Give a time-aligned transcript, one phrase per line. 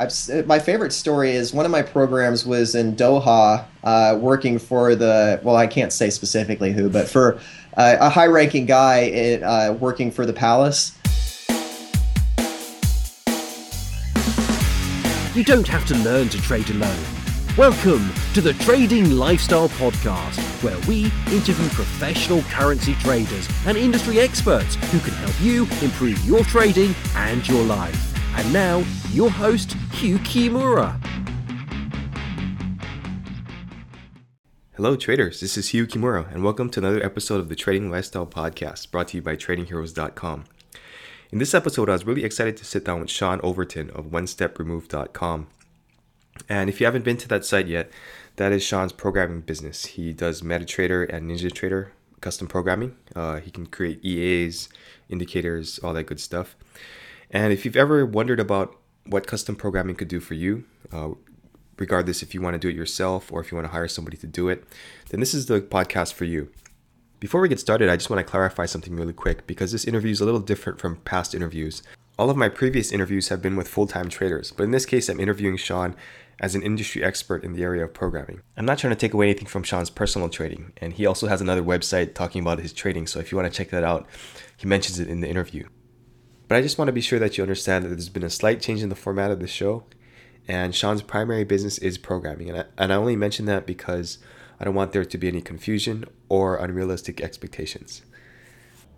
[0.00, 4.94] I've, my favorite story is one of my programs was in Doha, uh, working for
[4.94, 7.38] the well, I can't say specifically who, but for
[7.76, 10.96] uh, a high-ranking guy uh, working for the palace.
[15.36, 17.04] You don't have to learn to trade alone.
[17.58, 24.76] Welcome to the Trading Lifestyle Podcast, where we interview professional currency traders and industry experts
[24.76, 28.09] who can help you improve your trading and your life.
[28.36, 30.98] And now, your host, Hugh Kimura.
[34.76, 35.40] Hello, traders.
[35.40, 39.08] This is Hugh Kimura, and welcome to another episode of the Trading Lifestyle Podcast brought
[39.08, 40.44] to you by TradingHeroes.com.
[41.32, 45.48] In this episode, I was really excited to sit down with Sean Overton of OneStepRemoved.com.
[46.48, 47.90] And if you haven't been to that site yet,
[48.36, 49.84] that is Sean's programming business.
[49.84, 51.88] He does MetaTrader and NinjaTrader
[52.20, 52.96] custom programming.
[53.14, 54.68] Uh, he can create EAs,
[55.08, 56.56] indicators, all that good stuff.
[57.30, 58.76] And if you've ever wondered about
[59.06, 61.10] what custom programming could do for you, uh,
[61.78, 64.16] regardless if you want to do it yourself or if you want to hire somebody
[64.18, 64.64] to do it,
[65.08, 66.50] then this is the podcast for you.
[67.18, 70.10] Before we get started, I just want to clarify something really quick because this interview
[70.10, 71.82] is a little different from past interviews.
[72.18, 75.08] All of my previous interviews have been with full time traders, but in this case,
[75.08, 75.96] I'm interviewing Sean
[76.40, 78.40] as an industry expert in the area of programming.
[78.56, 81.40] I'm not trying to take away anything from Sean's personal trading, and he also has
[81.40, 84.06] another website talking about his trading, so if you want to check that out,
[84.56, 85.66] he mentions it in the interview.
[86.50, 88.60] But I just want to be sure that you understand that there's been a slight
[88.60, 89.84] change in the format of the show.
[90.48, 92.50] And Sean's primary business is programming.
[92.50, 94.18] And I, and I only mention that because
[94.58, 98.02] I don't want there to be any confusion or unrealistic expectations.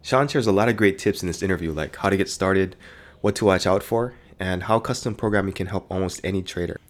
[0.00, 2.75] Sean shares a lot of great tips in this interview, like how to get started,
[3.20, 6.80] what to watch out for, and how custom programming can help almost any trader.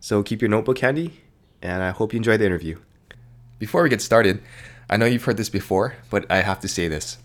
[0.00, 1.22] So keep your notebook handy,
[1.62, 2.78] and I hope you enjoy the interview.
[3.58, 4.42] Before we get started,
[4.90, 7.16] I know you've heard this before, but I have to say this.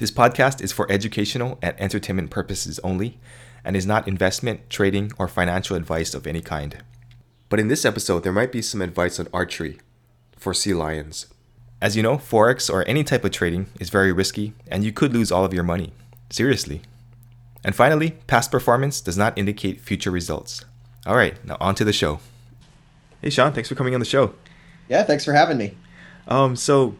[0.00, 3.18] This podcast is for educational and entertainment purposes only
[3.62, 6.82] and is not investment, trading, or financial advice of any kind.
[7.50, 9.78] But in this episode, there might be some advice on archery
[10.38, 11.26] for sea lions.
[11.82, 15.12] As you know, Forex or any type of trading is very risky and you could
[15.12, 15.92] lose all of your money.
[16.30, 16.80] Seriously.
[17.62, 20.64] And finally, past performance does not indicate future results.
[21.04, 22.20] All right, now on to the show.
[23.20, 24.32] Hey, Sean, thanks for coming on the show.
[24.88, 25.76] Yeah, thanks for having me.
[26.26, 26.96] Um, so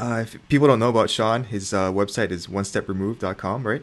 [0.00, 3.82] uh, if people don't know about Sean, his uh, website is one step onestepremoved.com, right?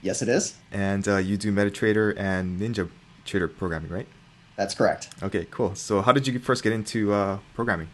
[0.00, 0.56] Yes, it is.
[0.72, 2.88] And uh, you do MetaTrader and Ninja
[3.24, 4.08] Trader programming, right?
[4.56, 5.10] That's correct.
[5.22, 5.74] Okay, cool.
[5.74, 7.88] So, how did you first get into uh, programming?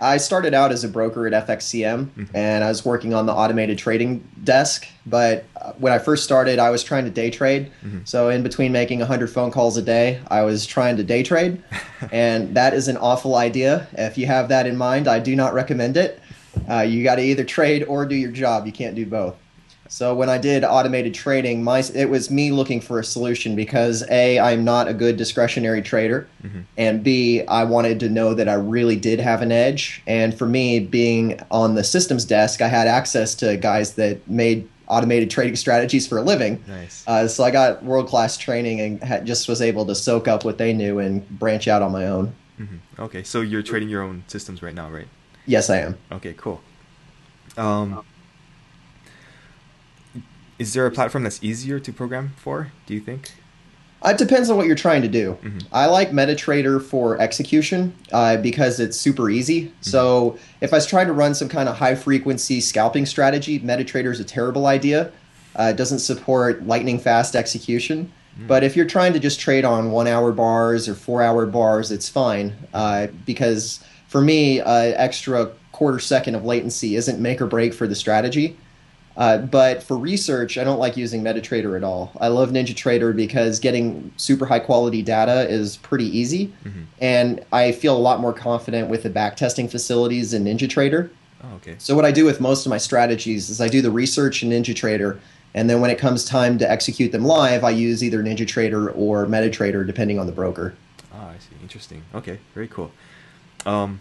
[0.00, 2.36] I started out as a broker at FXCM mm-hmm.
[2.36, 4.86] and I was working on the automated trading desk.
[5.06, 7.70] But uh, when I first started, I was trying to day trade.
[7.84, 8.00] Mm-hmm.
[8.04, 11.62] So, in between making 100 phone calls a day, I was trying to day trade.
[12.12, 13.86] and that is an awful idea.
[13.92, 16.20] If you have that in mind, I do not recommend it.
[16.68, 18.66] Uh, you got to either trade or do your job.
[18.66, 19.36] You can't do both.
[19.88, 24.02] So when I did automated trading, my it was me looking for a solution because
[24.10, 26.62] a I'm not a good discretionary trader, mm-hmm.
[26.76, 30.02] and b I wanted to know that I really did have an edge.
[30.06, 34.68] And for me, being on the systems desk, I had access to guys that made
[34.88, 36.62] automated trading strategies for a living.
[36.66, 37.04] Nice.
[37.06, 40.44] Uh, so I got world class training and had, just was able to soak up
[40.44, 42.34] what they knew and branch out on my own.
[42.58, 43.02] Mm-hmm.
[43.02, 45.08] Okay, so you're trading your own systems right now, right?
[45.46, 45.98] Yes, I am.
[46.12, 46.60] Okay, cool.
[47.56, 48.04] Um,
[50.58, 52.72] is there a platform that's easier to program for?
[52.86, 53.32] Do you think?
[54.04, 55.38] Uh, it depends on what you're trying to do.
[55.42, 55.58] Mm-hmm.
[55.72, 59.66] I like MetaTrader for execution uh, because it's super easy.
[59.66, 59.82] Mm-hmm.
[59.82, 64.10] So if I was trying to run some kind of high frequency scalping strategy, MetaTrader
[64.10, 65.10] is a terrible idea.
[65.56, 68.12] Uh, it doesn't support lightning fast execution.
[68.36, 68.46] Mm-hmm.
[68.46, 71.90] But if you're trying to just trade on one hour bars or four hour bars,
[71.90, 73.82] it's fine uh, because
[74.14, 78.56] for me, uh, extra quarter second of latency isn't make or break for the strategy.
[79.16, 82.12] Uh, but for research, I don't like using MetaTrader at all.
[82.20, 86.82] I love NinjaTrader because getting super high quality data is pretty easy, mm-hmm.
[87.00, 91.10] and I feel a lot more confident with the backtesting facilities in NinjaTrader.
[91.42, 91.74] Oh, okay.
[91.78, 94.50] So what I do with most of my strategies is I do the research in
[94.50, 95.18] NinjaTrader,
[95.54, 99.26] and then when it comes time to execute them live, I use either NinjaTrader or
[99.26, 100.72] MetaTrader, depending on the broker.
[101.12, 101.56] Ah, I see.
[101.60, 102.04] Interesting.
[102.14, 102.92] Okay, very cool.
[103.66, 104.00] Um,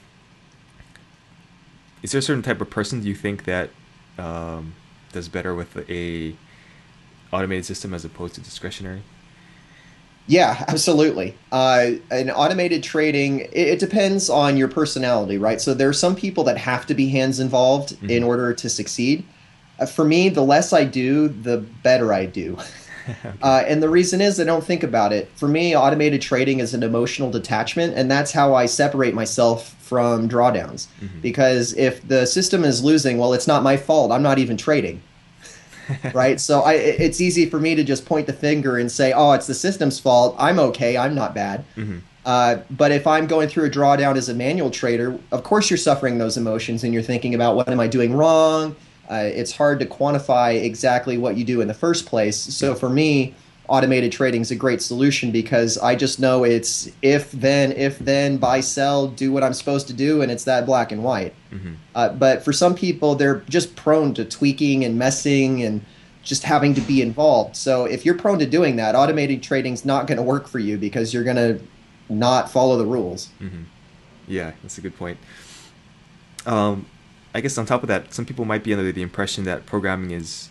[2.01, 3.69] is there a certain type of person do you think that
[4.17, 4.73] um,
[5.11, 6.35] does better with a
[7.31, 9.01] automated system as opposed to discretionary?
[10.27, 11.35] Yeah, absolutely.
[11.51, 15.59] Uh, in automated trading, it, it, depends on your personality, right?
[15.59, 18.09] So there are some people that have to be hands involved mm-hmm.
[18.09, 19.25] in order to succeed.
[19.79, 22.57] Uh, for me, the less I do, the better I do.
[23.09, 23.33] okay.
[23.41, 25.29] uh, and the reason is I don't think about it.
[25.35, 30.29] For me, automated trading is an emotional detachment, and that's how I separate myself from
[30.29, 30.87] drawdowns.
[31.01, 31.19] Mm-hmm.
[31.21, 34.11] Because if the system is losing, well, it's not my fault.
[34.11, 35.01] I'm not even trading.
[36.13, 36.39] right?
[36.39, 39.47] So I, it's easy for me to just point the finger and say, "Oh, it's
[39.47, 40.35] the system's fault.
[40.39, 40.97] I'm okay.
[40.97, 41.99] I'm not bad." Mm-hmm.
[42.25, 45.77] Uh, but if I'm going through a drawdown as a manual trader, of course you're
[45.77, 48.75] suffering those emotions and you're thinking about what am I doing wrong.
[49.09, 52.37] Uh, it's hard to quantify exactly what you do in the first place.
[52.37, 53.35] So for me,
[53.67, 58.37] automated trading is a great solution because I just know it's if then if then
[58.37, 61.33] buy sell do what I'm supposed to do and it's that black and white.
[61.51, 61.73] Mm-hmm.
[61.95, 65.83] Uh, but for some people they're just prone to tweaking and messing and
[66.23, 67.55] just having to be involved.
[67.55, 70.77] So if you're prone to doing that, automated trading's not going to work for you
[70.77, 71.59] because you're going to
[72.09, 73.29] not follow the rules.
[73.41, 73.63] Mm-hmm.
[74.27, 75.17] Yeah, that's a good point.
[76.45, 76.85] Um,
[77.33, 80.11] I guess on top of that, some people might be under the impression that programming
[80.11, 80.49] is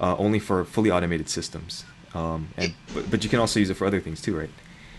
[0.00, 1.84] uh, only for fully automated systems.
[2.14, 4.50] Um, and but, but you can also use it for other things too, right?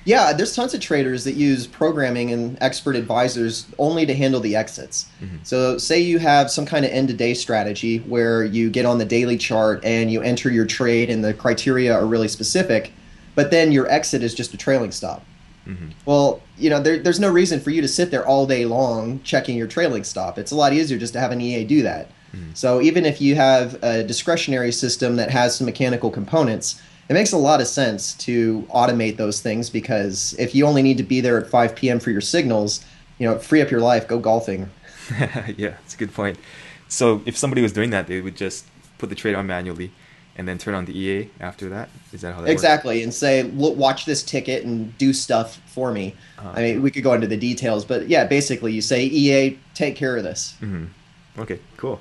[0.03, 4.55] Yeah, there's tons of traders that use programming and expert advisors only to handle the
[4.55, 5.07] exits.
[5.21, 5.37] Mm-hmm.
[5.43, 8.97] So, say you have some kind of end to day strategy where you get on
[8.97, 12.93] the daily chart and you enter your trade and the criteria are really specific,
[13.35, 15.23] but then your exit is just a trailing stop.
[15.67, 15.89] Mm-hmm.
[16.05, 19.21] Well, you know, there, there's no reason for you to sit there all day long
[19.23, 20.37] checking your trailing stop.
[20.37, 22.07] It's a lot easier just to have an EA do that.
[22.33, 22.53] Mm-hmm.
[22.53, 27.33] So, even if you have a discretionary system that has some mechanical components, it makes
[27.33, 31.19] a lot of sense to automate those things because if you only need to be
[31.19, 31.99] there at 5 p.m.
[31.99, 32.85] for your signals,
[33.17, 34.69] you know, free up your life, go golfing.
[35.57, 36.39] yeah, that's a good point.
[36.87, 38.65] So if somebody was doing that, they would just
[38.97, 39.91] put the trade on manually
[40.35, 41.89] and then turn on the EA after that.
[42.13, 42.97] Is that how that exactly?
[42.97, 43.03] Works?
[43.03, 46.15] And say, look, watch this ticket and do stuff for me.
[46.37, 46.51] Uh-huh.
[46.55, 49.95] I mean, we could go into the details, but yeah, basically, you say, EA, take
[49.95, 50.55] care of this.
[50.61, 51.41] Mm-hmm.
[51.41, 51.99] Okay, cool.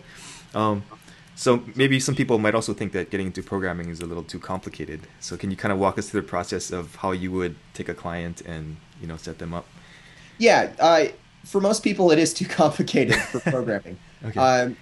[0.55, 0.83] Um,
[1.41, 4.39] so maybe some people might also think that getting into programming is a little too
[4.39, 5.07] complicated.
[5.21, 7.89] So can you kind of walk us through the process of how you would take
[7.89, 9.67] a client and you know set them up?
[10.37, 11.07] Yeah, uh,
[11.45, 13.99] for most people, it is too complicated for programming.
[14.25, 14.39] okay.
[14.39, 14.77] Um,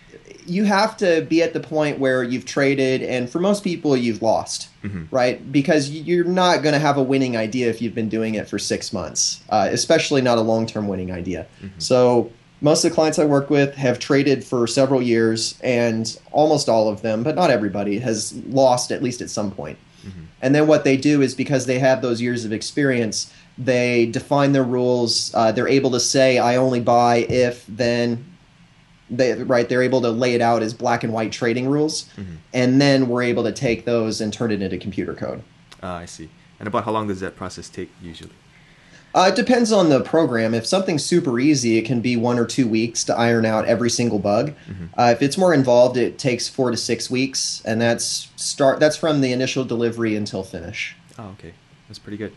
[0.49, 4.23] you have to be at the point where you've traded, and for most people, you've
[4.23, 5.05] lost, mm-hmm.
[5.15, 5.53] right?
[5.53, 8.59] Because you're not going to have a winning idea if you've been doing it for
[8.59, 11.47] six months, uh, especially not a long term winning idea.
[11.61, 11.79] Mm-hmm.
[11.79, 16.69] So most of the clients I work with have traded for several years, and almost
[16.69, 19.79] all of them, but not everybody, has lost at least at some point.
[20.05, 20.25] Mm-hmm.
[20.43, 24.53] And then what they do is because they have those years of experience, they define
[24.53, 25.33] their rules.
[25.35, 28.25] Uh, they're able to say, "I only buy if then."
[29.11, 32.37] They, right, they're able to lay it out as black and white trading rules, mm-hmm.
[32.53, 35.43] and then we're able to take those and turn it into computer code.
[35.83, 36.29] Uh, I see.
[36.59, 38.33] And about how long does that process take usually?
[39.15, 40.55] Uh, it depends on the program.
[40.55, 43.89] If something's super easy, it can be one or two weeks to iron out every
[43.89, 44.55] single bug.
[44.69, 44.87] Mm-hmm.
[44.99, 48.81] Uh, if it's more involved, it takes four to six weeks, and that's start.
[48.81, 50.95] That's from the initial delivery until finish.
[51.19, 51.55] Oh, okay,
[51.89, 52.33] that's pretty good.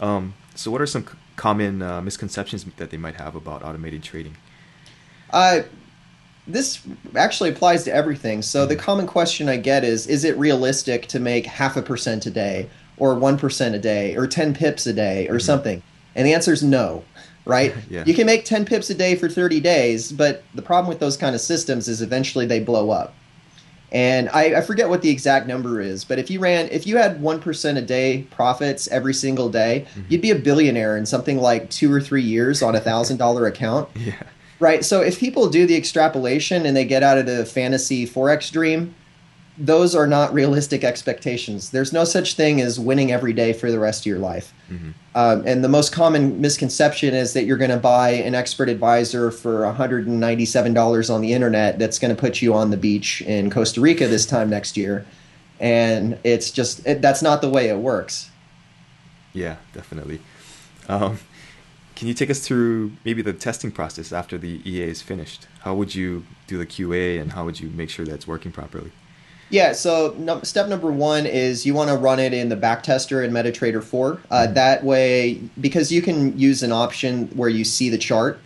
[0.00, 4.02] Um, so, what are some c- common uh, misconceptions that they might have about automated
[4.02, 4.36] trading?
[5.30, 5.62] Uh,
[6.46, 6.80] this
[7.16, 8.42] actually applies to everything.
[8.42, 12.26] So the common question I get is: Is it realistic to make half a percent
[12.26, 15.40] a day, or one percent a day, or ten pips a day, or mm-hmm.
[15.40, 15.82] something?
[16.14, 17.04] And the answer is no,
[17.44, 17.74] right?
[17.90, 18.04] yeah.
[18.06, 21.16] You can make 10 pips a day for 30 days, but the problem with those
[21.16, 23.14] kind of systems is eventually they blow up.
[23.90, 26.96] And I, I forget what the exact number is, but if you ran, if you
[26.96, 30.02] had 1% a day profits every single day, mm-hmm.
[30.08, 33.88] you'd be a billionaire in something like two or three years on a $1,000 account.
[34.02, 34.14] Yeah.
[34.62, 34.84] Right.
[34.84, 38.94] So if people do the extrapolation and they get out of the fantasy Forex dream,
[39.58, 41.70] those are not realistic expectations.
[41.70, 44.54] There's no such thing as winning every day for the rest of your life.
[44.70, 44.90] Mm-hmm.
[45.16, 49.32] Um, and the most common misconception is that you're going to buy an expert advisor
[49.32, 53.80] for $197 on the internet that's going to put you on the beach in Costa
[53.80, 55.04] Rica this time next year.
[55.58, 58.30] And it's just, it, that's not the way it works.
[59.32, 60.20] Yeah, definitely.
[60.88, 61.18] Um,
[61.94, 65.46] can you take us through maybe the testing process after the EA is finished?
[65.60, 68.52] How would you do the QA and how would you make sure that it's working
[68.52, 68.92] properly?
[69.50, 73.22] Yeah, so no, step number one is you want to run it in the backtester
[73.22, 74.12] in MetaTrader 4.
[74.12, 74.54] Uh, Mm-hmm.
[74.54, 78.40] that way, because you can use an option where you see the chart,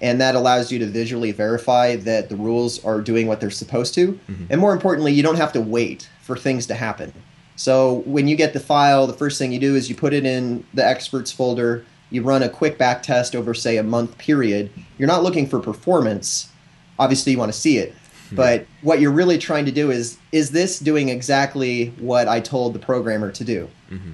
[0.00, 3.92] and that allows you to visually verify that the rules are doing what they're supposed
[3.94, 4.12] to.
[4.12, 4.44] Mm-hmm.
[4.48, 7.12] And more importantly, you don't have to wait for things to happen.
[7.56, 10.24] So when you get the file, the first thing you do is you put it
[10.24, 11.84] in the experts folder.
[12.10, 14.70] You run a quick back test over, say, a month period.
[14.98, 16.50] You're not looking for performance.
[16.98, 17.94] Obviously, you want to see it.
[18.32, 22.72] But what you're really trying to do is is this doing exactly what I told
[22.74, 23.68] the programmer to do?
[23.90, 24.12] Mm-hmm.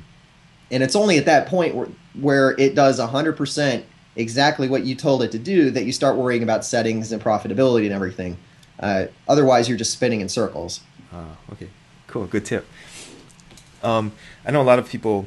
[0.70, 3.82] And it's only at that point where, where it does 100%
[4.16, 7.84] exactly what you told it to do that you start worrying about settings and profitability
[7.84, 8.36] and everything.
[8.80, 10.80] Uh, otherwise, you're just spinning in circles.
[11.12, 11.68] Uh, okay,
[12.06, 12.66] cool, good tip.
[13.82, 14.12] Um,
[14.44, 15.26] I know a lot of people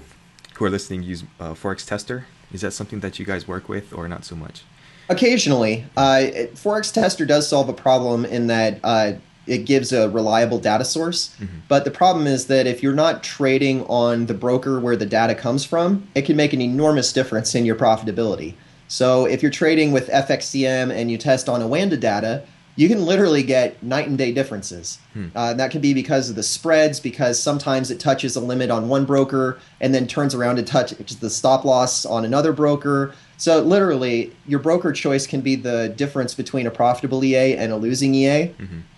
[0.56, 2.26] who are listening use uh, Forex Tester.
[2.56, 4.64] Is that something that you guys work with, or not so much?
[5.10, 6.24] Occasionally, uh,
[6.56, 9.14] Forex Tester does solve a problem in that uh,
[9.46, 11.36] it gives a reliable data source.
[11.68, 15.36] But the problem is that if you're not trading on the broker where the data
[15.36, 18.56] comes from, it can make an enormous difference in your profitability.
[18.88, 22.44] So if you're trading with FXCM and you test on Oanda data,
[22.78, 25.00] you can literally get night and day differences.
[25.36, 28.90] Uh, that can be because of the spreads, because sometimes it touches a limit on
[28.90, 33.14] one broker and then turns around and touches the stop loss on another broker.
[33.38, 37.78] So literally, your broker choice can be the difference between a profitable EA and a
[37.78, 38.52] losing EA.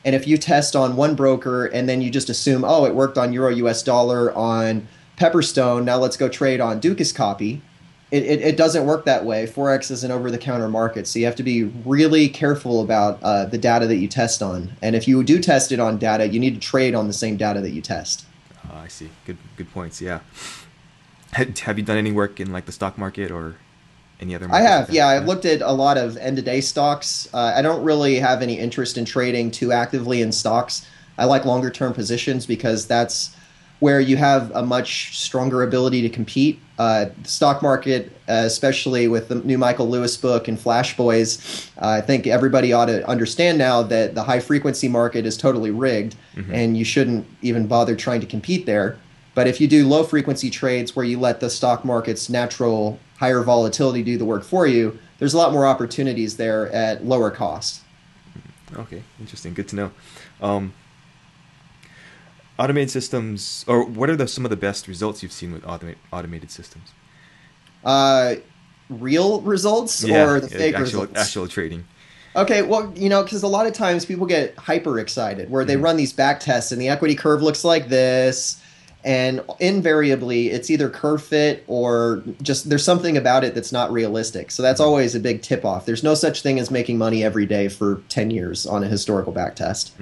[0.05, 3.17] And if you test on one broker and then you just assume, oh, it worked
[3.17, 7.61] on Euro US dollar on Pepperstone, now let's go trade on Dukascopy.
[8.09, 9.45] It, it, it doesn't work that way.
[9.45, 11.07] Forex is an over the counter market.
[11.07, 14.71] So you have to be really careful about uh, the data that you test on.
[14.81, 17.35] And if you do test it on data, you need to trade on the same
[17.35, 18.25] data that you test.
[18.69, 19.09] Uh, I see.
[19.25, 20.01] Good good points.
[20.01, 20.19] Yeah.
[21.33, 23.57] Have you done any work in like the stock market or
[24.21, 24.47] any other?
[24.49, 25.07] I have, like yeah.
[25.07, 27.27] I've looked at a lot of end of day stocks.
[27.33, 30.87] Uh, I don't really have any interest in trading too actively in stocks.
[31.17, 33.35] I like longer term positions because that's
[33.79, 36.59] where you have a much stronger ability to compete.
[36.77, 41.69] Uh, the stock market, uh, especially with the new Michael Lewis book and Flash Boys,
[41.81, 45.71] uh, I think everybody ought to understand now that the high frequency market is totally
[45.71, 46.15] rigged
[46.51, 48.99] and you shouldn't even bother trying to compete there.
[49.33, 53.41] But if you do low frequency trades where you let the stock market's natural higher
[53.41, 57.81] volatility do the work for you, there's a lot more opportunities there at lower cost.
[58.75, 59.53] Okay, interesting.
[59.53, 59.91] Good to know.
[60.41, 60.73] Um,
[62.59, 65.97] automated systems, or what are the, some of the best results you've seen with automate,
[66.11, 66.93] automated systems?
[67.83, 68.35] Uh,
[68.89, 71.15] real results or the yeah, fake actual, results?
[71.15, 71.87] Actual trading.
[72.35, 75.75] Okay, well, you know, because a lot of times people get hyper excited where they
[75.75, 75.83] Mm-hmm.
[75.83, 78.61] run these back tests and the equity curve looks like this.
[79.03, 84.51] And invariably, it's either curve fit or just there's something about it that's not realistic.
[84.51, 84.63] So Mm-hmm.
[84.63, 85.85] that's always a big tip off.
[85.85, 89.31] There's no such thing as making money every day for 10 years on a historical
[89.31, 89.93] back test.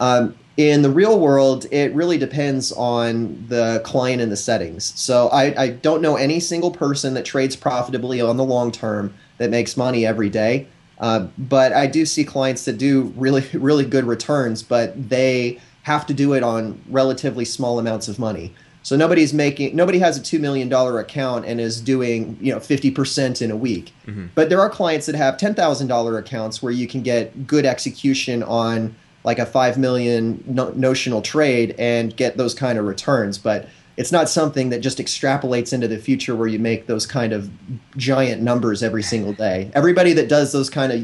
[0.00, 4.92] Um, in the real world, it really depends on the client and the settings.
[4.98, 9.12] So I, I don't know any single person that trades profitably on the long term
[9.38, 10.68] that makes money every day.
[10.98, 16.06] Uh, but I do see clients that do really, really good returns, but they have
[16.06, 18.54] to do it on relatively small amounts of money.
[18.84, 22.60] So nobody's making nobody has a two million dollar account and is doing you know
[22.60, 23.94] fifty percent in a week.
[24.34, 27.64] But there are clients that have ten thousand dollar accounts where you can get good
[27.64, 28.94] execution on
[29.24, 33.38] like a five million no- notional trade and get those kind of returns.
[33.38, 37.32] But it's not something that just extrapolates into the future where you make those kind
[37.32, 37.50] of
[37.96, 39.70] giant numbers every single day.
[39.74, 41.00] Everybody that does those kind of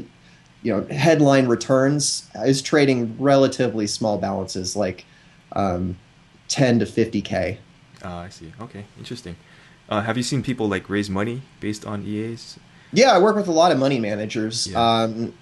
[0.62, 5.06] you know headline returns is trading relatively small balances like
[5.52, 5.96] um,
[6.48, 7.56] 10 to 50k
[8.04, 8.52] Uh, I see.
[8.60, 9.36] Okay, interesting.
[9.88, 12.58] Uh, have you seen people like raise money based on EAs?
[12.92, 14.78] yeah i work with a lot of money managers Yeah.
[15.02, 15.32] um,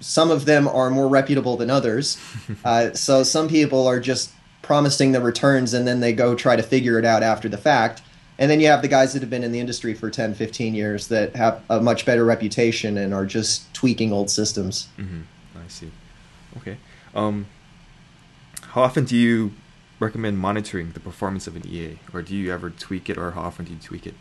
[0.00, 2.18] some of them are more reputable than others
[2.64, 6.62] uh, so some people are just promising the returns and then they go try to
[6.62, 8.02] figure it out after the fact
[8.38, 10.74] and then you have the guys that have been in the industry for 10 15
[10.74, 15.20] years that have a much better reputation and are just tweaking old systems Mm-hmm.
[15.66, 15.90] I see.
[16.58, 16.76] Okay.
[17.14, 17.46] Um,
[18.62, 19.52] how often do you
[19.98, 23.42] recommend monitoring the performance of an EA, or do you ever tweak it, or how
[23.42, 24.14] often do you tweak it?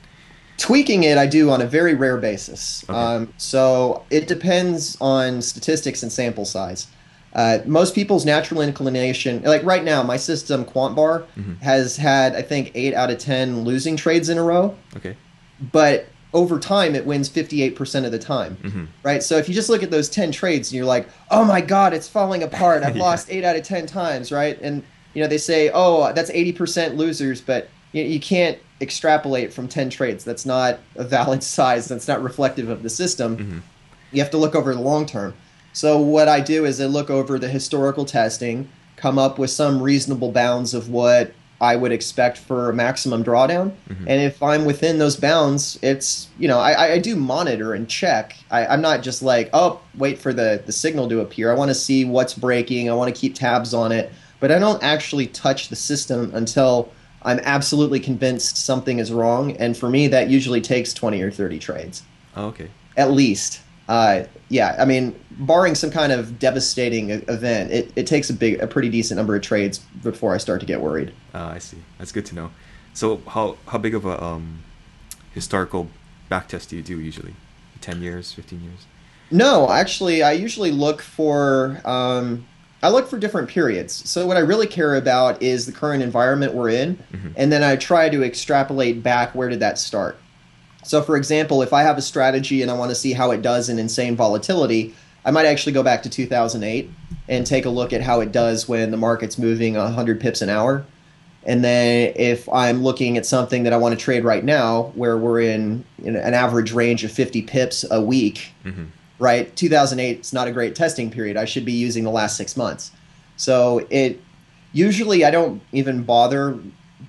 [0.57, 2.97] Tweaking it i do on a very rare basis Okay.
[2.97, 6.87] um, so it depends on statistics and sample size
[7.33, 11.61] uh, most people's natural inclination like right now my system quantbar Mhm.
[11.61, 15.15] has had i think 8 out of 10 losing trades in a row Okay.
[15.71, 18.85] but over time it wins 58% of the time Mm-hmm.
[19.03, 21.59] right so if you just look at those 10 trades and you're like oh my
[21.61, 23.03] god it's falling apart i've Yeah.
[23.03, 24.83] lost 8 out of 10 times right and
[25.13, 29.89] you know they say oh that's 80% losers but you, you can't extrapolate from 10
[29.89, 33.37] trades that's not a valid size that's not reflective of the system.
[33.37, 33.61] Mhm.
[34.11, 35.33] you have to look over the long term.
[35.73, 39.81] So what i do is i look over the historical testing come up with some
[39.81, 43.71] reasonable bounds of what i would expect for a maximum drawdown.
[43.89, 44.05] Mhm.
[44.11, 48.35] and if i'm within those bounds it's you know i, I do monitor and check.
[48.51, 51.49] I, i'm not just like oh wait for the, the signal to appear.
[51.51, 52.89] I want to see what's breaking.
[52.89, 54.11] I want to keep tabs on it.
[54.41, 56.89] But i don't actually touch the system until
[57.25, 61.59] i'm absolutely convinced something is wrong and for me that usually takes 20 or 30
[61.59, 62.03] trades
[62.37, 62.69] Oh, okay.
[62.97, 63.61] at least.
[63.87, 68.59] Uh, yeah, I mean, barring some kind of devastating event, it, it takes a big,
[68.59, 71.13] a pretty decent number of trades before I start to get worried.
[71.35, 71.77] Uh, I see.
[71.99, 72.49] That's good to know.
[72.93, 74.63] So, how how big of a um,
[75.33, 75.87] historical
[76.31, 77.35] backtest do you do usually?
[77.79, 78.85] Ten years, fifteen years?
[79.31, 82.45] No, actually, I usually look for, um,
[82.85, 84.07] I look for different periods.
[84.07, 87.31] So what I really care about is the current environment we're in, Mhm.
[87.35, 90.17] and then I try to extrapolate back where did that start.
[90.83, 93.41] So, for example, if I have a strategy and I want to see how it
[93.41, 94.93] does in insane volatility,
[95.25, 96.91] I might actually go back to 2008
[97.27, 100.49] and take a look at how it does when the market's moving 100 pips an
[100.49, 100.85] hour.
[101.43, 105.17] And then if I'm looking at something that I want to trade right now, where
[105.17, 108.83] we're in, in an average range of 50 pips a week, mm-hmm.
[109.19, 109.55] Right?
[109.55, 111.37] 2008 is not a great testing period.
[111.37, 112.91] I should be using the last six months.
[113.37, 114.21] So it
[114.73, 116.59] usually I don't even bother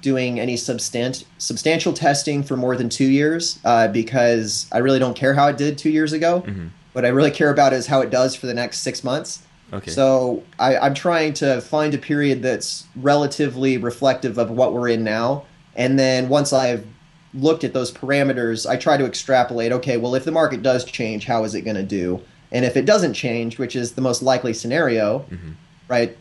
[0.02, 5.16] doing any substant- substantial testing for more than two years uh, because I really don't
[5.16, 6.42] care how it did two years ago.
[6.46, 6.68] Mm-hmm.
[6.92, 9.42] What I really care about is how it does for the next six months.
[9.72, 9.90] Okay.
[9.90, 15.04] So I, I'm trying to find a period that's relatively reflective of what we're in
[15.04, 15.44] now.
[15.74, 16.86] And then once I've
[17.34, 21.26] looked at those parameters, I try to extrapolate okay, well, if the market does change,
[21.26, 22.22] how is it going to do?
[22.52, 25.52] And if it doesn't change, which is the most likely scenario, mm-hmm.
[25.88, 26.16] right?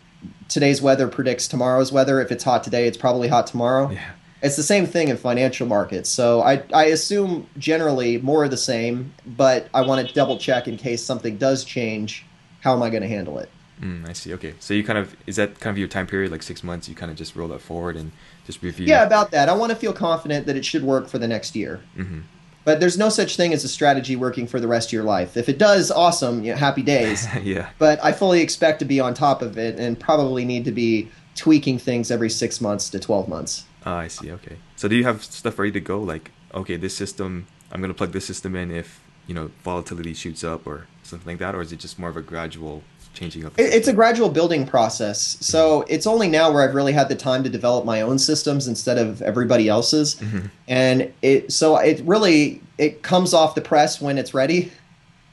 [0.50, 2.20] Today's weather predicts tomorrow's weather.
[2.20, 3.92] If it's hot today, it's probably hot tomorrow.
[3.92, 4.12] Yeah.
[4.42, 6.10] It's the same thing in financial markets.
[6.10, 10.68] So I, I assume generally more of the same, but I want to double check
[10.68, 12.26] in case something does change
[12.66, 13.50] how am I going to handle it?
[13.80, 14.34] Mm, I see.
[14.34, 16.90] Okay, so you kind of is that kind of your time period, like six months?
[16.90, 18.12] You kind of just roll that forward and
[18.46, 18.86] just review.
[18.86, 19.50] Yeah, about that.
[19.50, 21.82] I want to feel confident that it should work for the next year.
[21.98, 22.22] Mm-hmm.
[22.64, 25.38] But there's no such thing as a strategy working for the rest of your life.
[25.38, 27.28] If it does, awesome, you know, happy days.
[27.44, 27.70] yeah.
[27.78, 31.10] But I fully expect to be on top of it and probably need to be
[31.36, 33.66] tweaking things every six months to 12 months.
[33.86, 34.32] Oh, I see.
[34.32, 34.58] Okay.
[34.76, 36.02] So do you have stuff ready to go?
[36.02, 40.14] Like, okay, this system, I'm going to plug this system in if you know volatility
[40.14, 43.46] shoots up or something like that, or is it just more of a gradual changing
[43.46, 43.54] up?
[43.58, 45.38] It's a gradual building process.
[45.40, 45.94] So mm-hmm.
[45.94, 48.98] it's only now where I've really had the time to develop my own systems instead
[48.98, 50.48] of everybody else's, mm-hmm.
[50.68, 54.72] and it so it really it comes off the press when it's ready.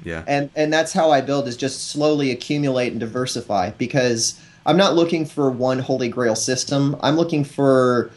[0.04, 0.24] Yeah.
[0.26, 4.94] And and that's how I build is just slowly accumulate and diversify because I'm not
[4.94, 6.96] looking for one holy grail system.
[7.00, 8.10] I'm looking for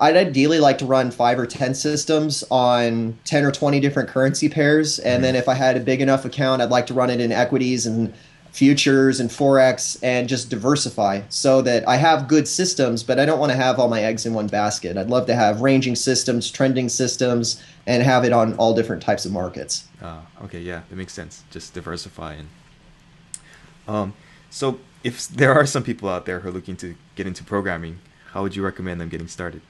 [0.00, 4.48] I'd ideally like to run five or 10 systems on 10 or 20 different currency
[4.48, 4.98] pairs.
[4.98, 5.22] And mm-hmm.
[5.22, 7.86] then if I had a big enough account, I'd like to run it in equities
[7.86, 8.12] and
[8.52, 13.38] futures and Forex and just diversify so that I have good systems, but I don't
[13.38, 14.96] want to have all my eggs in one basket.
[14.98, 19.24] I'd love to have ranging systems, trending systems, and have it on all different types
[19.24, 19.88] of markets.
[20.02, 21.44] Uh, okay, yeah, that makes sense.
[21.50, 22.34] Just diversify.
[22.34, 22.48] And
[23.88, 24.14] um,
[24.50, 28.00] so if there are some people out there who are looking to get into programming,
[28.32, 29.62] how would you recommend them getting started?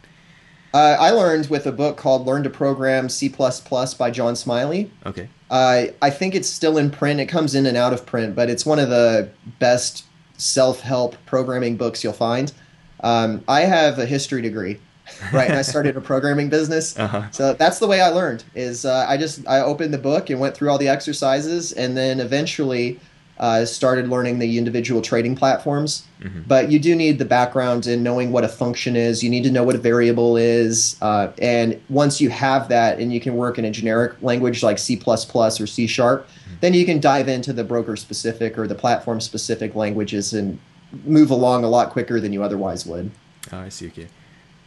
[0.75, 4.91] Uh, I learned with a book called Learn to Program C by John Smiley.
[5.05, 5.29] Okay.
[5.51, 7.21] Uh, I think it's still in print.
[7.21, 10.05] It comes in and out of print, but it's one of the best
[10.39, 12.53] self help programming books you'll find.
[13.01, 14.81] Um, I have a history degree,
[15.33, 15.51] right?
[15.51, 16.99] and I started a programming business.
[16.99, 17.31] Uh-huh.
[17.33, 20.41] So that's the way I learned is uh, I just I opened the book and
[20.41, 22.99] went through all the exercises and then eventually
[23.39, 26.07] uh, started learning the individual trading platforms.
[26.21, 26.43] Mm-hmm.
[26.47, 29.23] But you do need the background in knowing what a function is.
[29.23, 30.97] You need to know what a variable is.
[31.03, 34.79] Uh, and once you have that and you can work in a generic language like
[34.79, 35.19] C or
[35.67, 36.55] C sharp, mm-hmm.
[36.61, 40.59] then you can dive into the broker specific or the platform specific languages and
[41.05, 43.11] move along a lot quicker than you otherwise would.
[43.53, 43.89] Oh, I see.
[43.89, 44.09] Okay.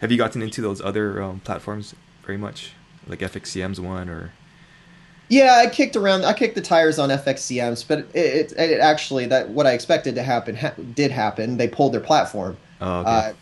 [0.01, 2.73] Have you gotten into those other um, platforms very much?
[3.07, 4.33] Like FXCM's one or
[5.29, 6.25] yeah, I kicked around.
[6.25, 10.15] I kicked the tires on FXCMs, but it, it, it actually that what I expected
[10.15, 11.57] to happen ha- did happen.
[11.57, 12.57] They pulled their platform.
[12.81, 13.09] Oh, okay.
[13.09, 13.33] Uh,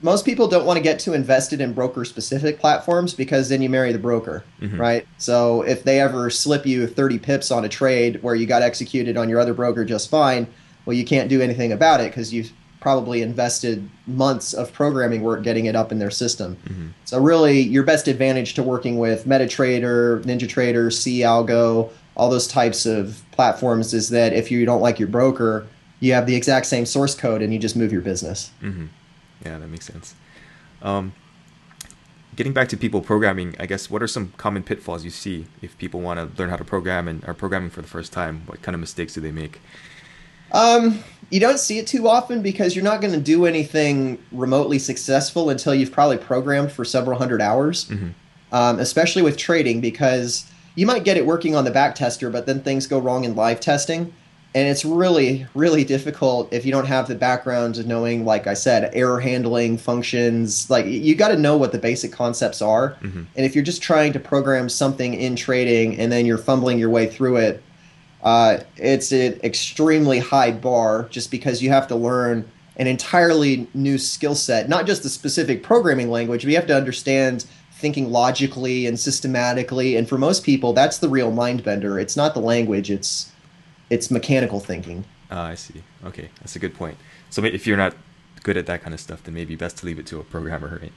[0.00, 3.68] most people don't want to get too invested in broker specific platforms because then you
[3.68, 4.80] marry the broker, mm-hmm.
[4.80, 5.06] right?
[5.18, 9.16] So if they ever slip you 30 pips on a trade where you got executed
[9.16, 10.46] on your other broker just fine,
[10.86, 12.44] well, you can't do anything about it because you
[12.80, 16.56] probably invested months of programming work getting it up in their system.
[16.64, 16.88] Mm-hmm.
[17.04, 23.22] So really, your best advantage to working with MetaTrader, NinjaTrader, cAlgo, all those types of
[23.32, 25.66] platforms is that if you don't like your broker,
[26.00, 28.50] you have the exact same source code and you just move your business.
[28.62, 28.86] Mm-hmm.
[29.44, 30.14] Yeah, that makes sense.
[30.82, 31.12] Um,
[32.36, 35.76] getting back to people programming, I guess what are some common pitfalls you see if
[35.78, 38.42] people want to learn how to program and are programming for the first time?
[38.46, 39.60] What kind of mistakes do they make?
[40.52, 44.78] Um, you don't see it too often because you're not going to do anything remotely
[44.78, 47.86] successful until you've probably programmed for several hundred hours.
[47.86, 48.08] Mm-hmm.
[48.50, 52.46] Um, especially with trading, because you might get it working on the back tester, but
[52.46, 54.14] then things go wrong in live testing.
[54.54, 58.54] And it's really, really difficult if you don't have the background of knowing, like I
[58.54, 60.70] said, error handling functions.
[60.70, 62.92] Like you got to know what the basic concepts are.
[63.02, 63.24] Mm-hmm.
[63.36, 66.90] And if you're just trying to program something in trading and then you're fumbling your
[66.90, 67.62] way through it,
[68.22, 73.98] uh, it's an extremely high bar just because you have to learn an entirely new
[73.98, 78.86] skill set, not just the specific programming language, but you have to understand thinking logically
[78.86, 79.96] and systematically.
[79.96, 81.98] And for most people, that's the real mind bender.
[81.98, 83.32] It's not the language; it's
[83.90, 85.04] it's mechanical thinking.
[85.30, 85.82] Uh, I see.
[86.04, 86.96] Okay, that's a good point.
[87.30, 87.94] So if you're not
[88.42, 90.78] good at that kind of stuff, then maybe best to leave it to a programmer,
[90.80, 90.92] right?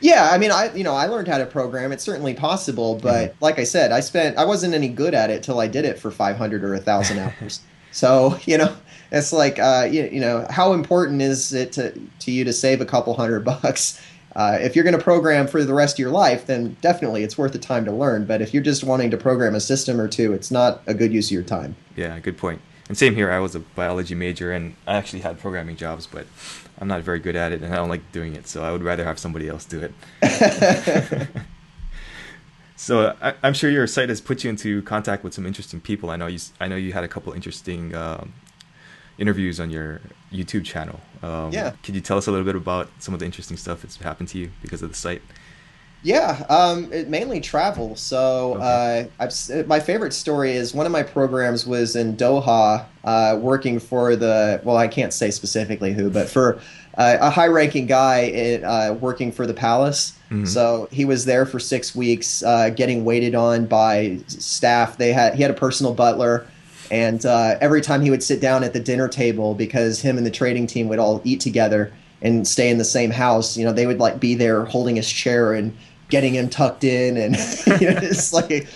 [0.00, 1.92] Yeah, I mean, I you know I learned how to program.
[1.92, 3.44] It's certainly possible, but mm-hmm.
[3.44, 5.98] like I said, I spent I wasn't any good at it till I did it
[5.98, 7.60] for 500 or a thousand hours.
[7.92, 8.76] So you know,
[9.12, 12.80] it's like uh, you, you know, how important is it to to you to save
[12.80, 14.00] a couple hundred bucks?
[14.36, 17.38] Uh, if you're going to program for the rest of your life, then definitely it's
[17.38, 18.24] worth the time to learn.
[18.24, 21.12] But if you're just wanting to program a system or two, it's not a good
[21.12, 21.76] use of your time.
[21.94, 22.60] Yeah, good point.
[22.88, 23.30] And same here.
[23.30, 26.26] I was a biology major, and I actually had programming jobs, but
[26.78, 28.46] I'm not very good at it, and I don't like doing it.
[28.46, 29.94] So I would rather have somebody else do it.
[32.76, 36.10] so I, am sure your site has put you into contact with some interesting people.
[36.10, 36.38] I know you.
[36.60, 38.34] I know you had a couple interesting um,
[39.18, 40.00] interviews on your
[40.32, 41.00] YouTube channel.
[41.22, 41.72] Um, yeah.
[41.82, 44.28] Could you tell us a little bit about some of the interesting stuff that's happened
[44.30, 45.22] to you because of the site?
[46.04, 47.96] Yeah, um, it mainly travel.
[47.96, 49.08] So okay.
[49.18, 53.78] uh, I've, my favorite story is one of my programs was in Doha, uh, working
[53.80, 56.60] for the well, I can't say specifically who, but for
[56.98, 60.12] uh, a high-ranking guy in, uh, working for the palace.
[60.30, 60.44] Mm-hmm.
[60.44, 64.98] So he was there for six weeks, uh, getting waited on by staff.
[64.98, 66.46] They had he had a personal butler.
[66.90, 70.26] And uh, every time he would sit down at the dinner table, because him and
[70.26, 71.90] the trading team would all eat together
[72.20, 75.10] and stay in the same house, you know, they would like be there holding his
[75.10, 75.74] chair and
[76.08, 77.36] getting him tucked in, and
[77.80, 78.50] you know, it's like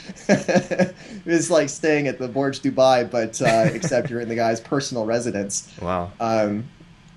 [1.27, 5.07] it's like staying at the Burj Dubai, but uh, except you're in the guy's personal
[5.07, 5.73] residence.
[5.81, 6.13] Wow.
[6.21, 6.69] Um,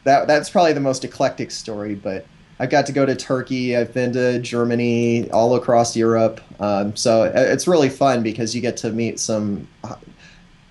[0.03, 2.25] that that's probably the most eclectic story, but.
[2.59, 3.75] I've got to go to Turkey.
[3.75, 6.39] I've been to Germany, all across Europe.
[6.59, 9.67] Um, so uh, it's really fun because you get to meet some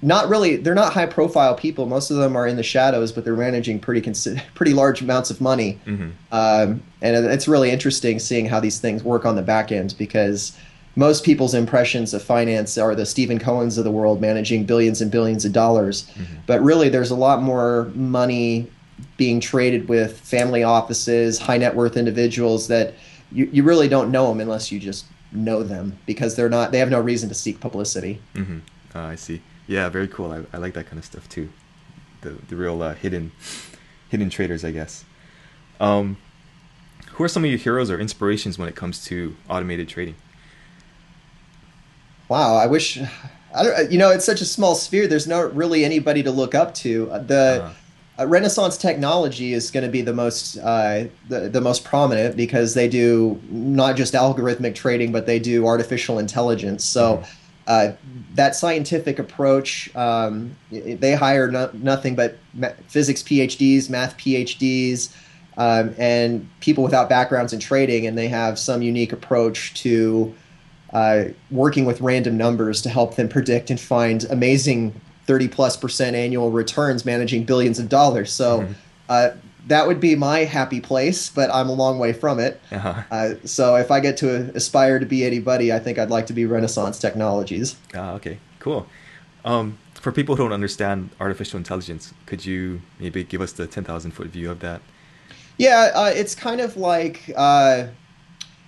[0.02, 3.24] not really they're not high profile people most of them are in the shadows but
[3.24, 6.10] they're managing pretty consi- pretty large amounts of money mm-hmm.
[6.32, 10.56] um, and it's really interesting seeing how these things work on the back end because
[10.96, 15.10] most people's impressions of finance are the Steven Cohens of the world managing billions and
[15.10, 16.36] billions of dollars mm-hmm.
[16.46, 18.70] but really there's a lot more money
[19.16, 22.94] being traded with family offices high net worth individuals that
[23.32, 26.78] you, you really don't know them unless you just know them because they're not they
[26.78, 28.58] have no reason to seek publicity mm-hmm.
[28.94, 30.32] uh, i see yeah, very cool.
[30.32, 31.48] I, I like that kind of stuff too.
[32.22, 33.30] The the real uh, hidden
[34.08, 35.04] hidden traders, I guess.
[35.78, 36.16] Um,
[37.12, 40.16] who are some of your heroes or inspirations when it comes to automated trading?
[42.28, 42.98] Wow, I wish
[43.54, 43.92] I don't.
[43.92, 45.06] You know, it's such a small sphere.
[45.06, 47.08] There's not really anybody to look up to.
[47.12, 48.24] Uh, the uh-huh.
[48.24, 52.74] uh, Renaissance Technology is going to be the most uh, the the most prominent because
[52.74, 56.84] they do not just algorithmic trading, but they do artificial intelligence.
[56.84, 57.18] So.
[57.18, 57.36] Mm-hmm
[57.70, 57.92] uh,
[58.34, 62.36] that scientific approach, um, they hire no, nothing but
[62.88, 65.14] physics PhDs, math PhDs,
[65.56, 70.34] um, and people without backgrounds in trading, and they have some unique approach to
[70.92, 76.16] uh, working with random numbers to help them predict and find amazing 30 plus percent
[76.16, 78.32] annual returns managing billions of dollars.
[78.32, 78.72] So mm-hmm.
[79.08, 79.28] uh,
[79.66, 82.60] that would be my happy place, but I'm a long way from it.
[82.72, 83.02] Uh-huh.
[83.10, 86.32] Uh, so if I get to aspire to be anybody, I think I'd like to
[86.32, 87.76] be Renaissance Technologies.
[87.94, 88.86] Ah, okay, cool.
[89.44, 94.10] Um, for people who don't understand artificial intelligence, could you maybe give us the 10,000
[94.12, 94.80] foot view of that?
[95.58, 97.88] Yeah, uh, it's kind of like uh,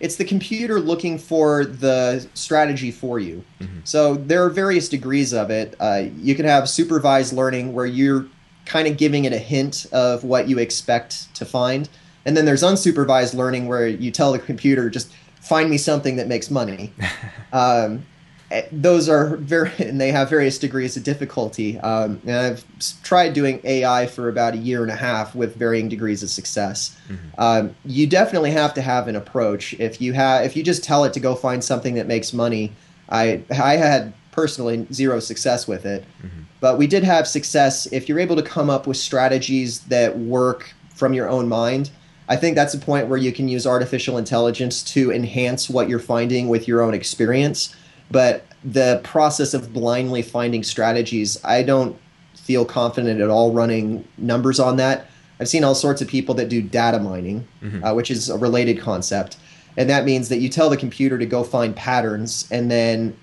[0.00, 3.42] it's the computer looking for the strategy for you.
[3.60, 3.78] Mm-hmm.
[3.84, 5.74] So there are various degrees of it.
[5.80, 8.26] Uh, you can have supervised learning where you're
[8.66, 11.88] kind of giving it a hint of what you expect to find.
[12.24, 16.28] And then there's unsupervised learning where you tell the computer, just find me something that
[16.28, 16.92] makes money.
[17.52, 18.04] um,
[18.50, 21.80] eh, those are very, and they have various degrees of difficulty.
[21.80, 22.64] Um, and I've
[23.02, 26.96] tried doing AI for about a year and a half with varying degrees of success.
[27.08, 27.28] Mm-hmm.
[27.38, 29.74] Um, you definitely have to have an approach.
[29.74, 32.72] If you have, if you just tell it to go find something that makes money,
[33.08, 36.04] I, I had personally zero success with it.
[36.22, 36.42] Mm-hmm.
[36.62, 40.72] But we did have success if you're able to come up with strategies that work
[40.94, 41.90] from your own mind.
[42.28, 45.98] I think that's a point where you can use artificial intelligence to enhance what you're
[45.98, 47.74] finding with your own experience.
[48.12, 51.98] But the process of blindly finding strategies, I don't
[52.36, 55.08] feel confident at all running numbers on that.
[55.40, 57.82] I've seen all sorts of people that do data mining, mm-hmm.
[57.82, 59.36] uh, which is a related concept.
[59.76, 63.16] And that means that you tell the computer to go find patterns, and then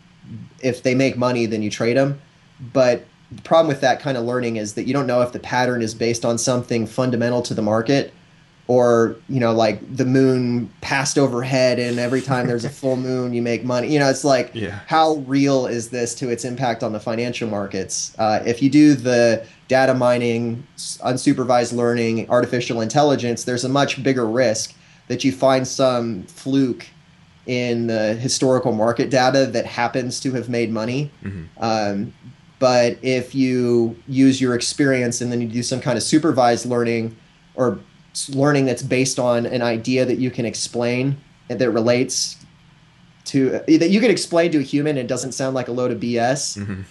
[0.59, 2.19] if they make money, then you trade them.
[2.73, 5.39] But the problem with that kind of learning is that you don't know if the
[5.39, 8.13] pattern is based on something fundamental to the market
[8.69, 13.33] or you know like the moon passed overhead and every time there's a full moon
[13.33, 14.79] you make money you know it's like yeah.
[14.87, 18.93] how real is this to its impact on the financial markets uh, if you do
[18.93, 24.73] the data mining unsupervised learning artificial intelligence there's a much bigger risk
[25.07, 26.85] that you find some fluke
[27.47, 31.43] in the historical market data that happens to have made money mm-hmm.
[31.57, 32.13] um,
[32.59, 37.15] but if you use your experience and then you do some kind of supervised learning
[37.55, 37.79] or
[38.29, 41.17] learning that's based on an idea that you can explain
[41.49, 42.37] and that relates
[43.25, 45.91] to that you can explain to a human and it doesn't sound like a load
[45.91, 46.81] of BS, mm-hmm.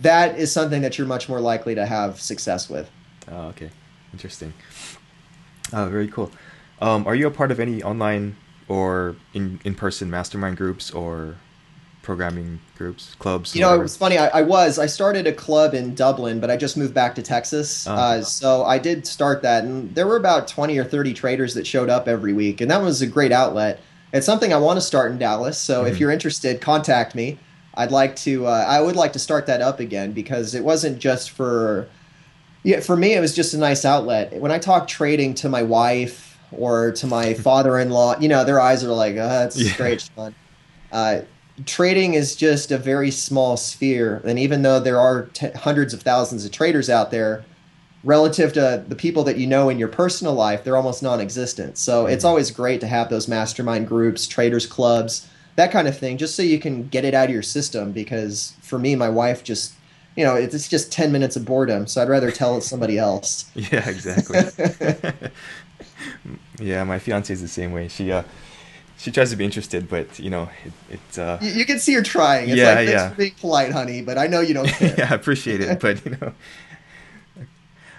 [0.00, 2.90] that is something that you're much more likely to have success with.
[3.30, 3.70] Oh, okay,
[4.12, 4.52] interesting.
[5.72, 6.30] Oh, very cool.
[6.80, 8.36] Um, are you a part of any online
[8.68, 11.36] or in in person mastermind groups or
[12.04, 13.54] programming groups, clubs?
[13.54, 13.82] You know, whatever?
[13.82, 14.18] it was funny.
[14.18, 14.78] I, I, was.
[14.78, 17.86] I started a club in Dublin, but I just moved back to Texas.
[17.88, 17.94] Oh.
[17.94, 21.66] Uh, so I did start that, and there were about twenty or thirty traders that
[21.66, 23.80] showed up every week, and that was a great outlet.
[24.12, 25.58] It's something I want to start in Dallas.
[25.58, 25.92] So mm-hmm.
[25.92, 27.38] if you're interested, contact me.
[27.74, 28.46] I'd like to.
[28.46, 31.88] Uh, I would like to start that up again because it wasn't just for.
[32.62, 34.32] Yeah, for me, it was just a nice outlet.
[34.40, 38.84] When I talk trading to my wife or to my father-in-law, you know, their eyes
[38.84, 39.76] are like, "Oh, that's yeah.
[39.76, 40.34] great, Sean."
[40.92, 41.22] Uh,
[41.66, 46.02] trading is just a very small sphere, and even though there are t- hundreds of
[46.02, 47.44] thousands of traders out there,
[48.02, 51.78] relative to the people that you know in your personal life, they're almost non-existent.
[51.78, 52.28] So it's mm-hmm.
[52.28, 56.42] always great to have those mastermind groups, traders clubs that kind of thing, just so
[56.42, 57.92] you can get it out of your system.
[57.92, 59.74] Because for me, my wife just,
[60.16, 61.86] you know, it's just 10 minutes of boredom.
[61.86, 63.50] So I'd rather tell it somebody else.
[63.54, 64.40] Yeah, exactly.
[66.60, 67.88] yeah, my fiance is the same way.
[67.88, 68.22] She, uh,
[68.96, 70.72] she tries to be interested, but you know, it.
[70.94, 71.38] it uh...
[71.40, 72.48] you, you, can see her trying.
[72.48, 73.14] It's yeah, like, yeah.
[73.14, 74.94] Being polite, honey, but I know you don't care.
[74.96, 76.32] yeah, I appreciate it, but you know.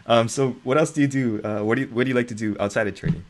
[0.08, 1.42] Um, so what else do you do?
[1.44, 3.26] Uh, what do you what do you like to do outside of trading?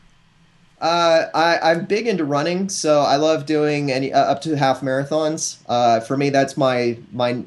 [0.78, 4.82] Uh, I, I'm big into running, so I love doing any uh, up to half
[4.82, 5.58] marathons.
[5.66, 7.42] Uh, for me, that's my my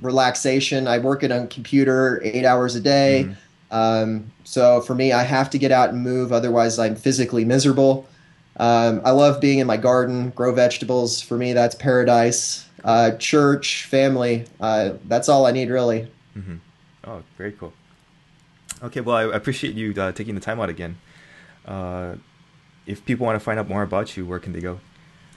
[0.00, 0.88] relaxation.
[0.88, 3.26] I work it on computer eight hours a day.
[3.26, 3.34] Mm-hmm.
[3.72, 8.08] Um, so for me, I have to get out and move, otherwise I'm physically miserable.
[8.56, 11.20] Um, I love being in my garden, grow vegetables.
[11.20, 12.66] For me, that's paradise.
[12.84, 14.44] Uh, church, family.
[14.60, 16.08] Uh, that's all I need, really.
[16.36, 16.56] Mm-hmm.
[17.04, 17.72] Oh, very cool.
[18.82, 20.98] Okay, well, I appreciate you uh, taking the time out again.
[21.66, 22.14] Uh,
[22.86, 24.80] if people want to find out more about you, where can they go?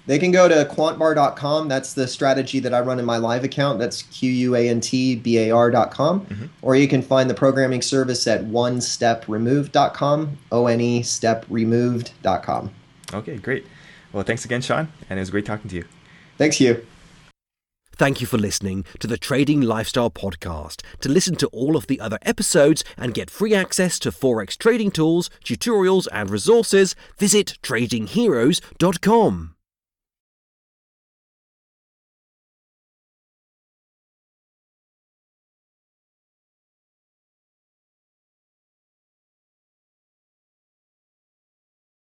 [0.05, 1.69] They can go to quantbar.com.
[1.69, 3.79] That's the strategy that I run in my live account.
[3.79, 6.25] That's Q U A N T B A R.com.
[6.25, 6.45] Mm-hmm.
[6.61, 12.71] Or you can find the programming service at onestepremoved.com, O N E stepremoved.com.
[13.13, 13.65] Okay, great.
[14.11, 15.85] Well, thanks again, Sean, and it was great talking to you.
[16.37, 16.85] Thanks, Hugh.
[17.95, 20.81] Thank you for listening to the Trading Lifestyle Podcast.
[21.01, 24.89] To listen to all of the other episodes and get free access to Forex trading
[24.89, 29.52] tools, tutorials, and resources, visit tradingheroes.com.